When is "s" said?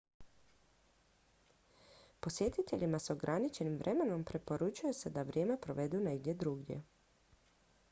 2.99-3.09